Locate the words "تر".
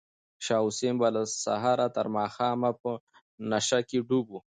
1.95-2.05